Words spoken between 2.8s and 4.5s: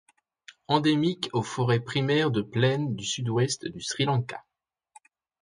du sud-ouest du Sri Lanka.